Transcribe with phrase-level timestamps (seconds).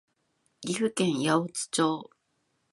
[0.61, 2.09] 岐阜県八百津町